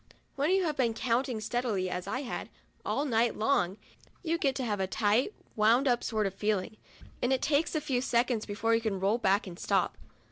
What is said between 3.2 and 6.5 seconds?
long, you get to have a tight, wound up sort of